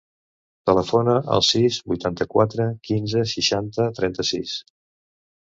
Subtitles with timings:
[0.69, 4.57] Telefona al sis, vuitanta-quatre, quinze, seixanta, trenta-sis.